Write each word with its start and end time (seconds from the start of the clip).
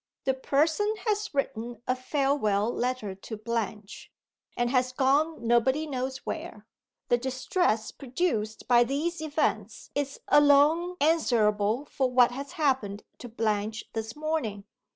The 0.23 0.33
Person 0.33 0.95
has 1.05 1.31
written 1.31 1.83
a 1.87 1.95
farewell 1.95 2.73
letter 2.73 3.13
to 3.13 3.37
Blanche, 3.37 4.11
and 4.57 4.71
has 4.71 4.91
gone 4.93 5.45
nobody 5.45 5.85
knows 5.85 6.25
where. 6.25 6.65
The 7.09 7.19
distress 7.19 7.91
produced 7.91 8.67
by 8.67 8.83
these 8.83 9.21
events 9.21 9.91
is 9.93 10.19
alone 10.27 10.95
answerable 10.99 11.85
for 11.85 12.09
what 12.09 12.31
has 12.31 12.53
happened 12.53 13.03
to 13.19 13.29
Blanche 13.29 13.83
this 13.93 14.15
morning. 14.15 14.63